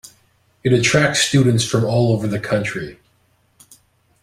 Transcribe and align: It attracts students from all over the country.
It 0.63 0.73
attracts 0.73 1.19
students 1.19 1.63
from 1.63 1.85
all 1.85 2.11
over 2.11 2.27
the 2.27 2.39
country. 2.39 2.97